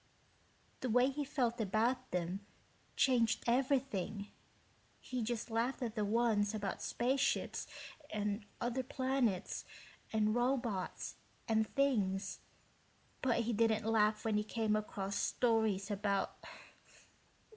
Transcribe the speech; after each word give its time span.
"The 0.79 0.89
way 0.89 1.09
he 1.11 1.23
felt 1.23 1.61
about 1.61 2.09
them 2.09 2.43
changed 2.95 3.43
everything. 3.45 4.29
He 4.99 5.21
just 5.21 5.51
laughed 5.51 5.83
at 5.83 5.93
the 5.93 6.03
ones 6.03 6.55
about 6.55 6.81
space 6.81 7.19
ships 7.19 7.67
and 8.09 8.43
other 8.59 8.81
planets 8.81 9.63
and 10.11 10.33
robots 10.33 11.17
and 11.47 11.67
things, 11.75 12.39
but 13.21 13.41
he 13.41 13.53
didn't 13.53 13.85
laugh 13.85 14.25
when 14.25 14.43
came 14.43 14.75
across 14.75 15.17
stories 15.17 15.91
about 15.91 16.35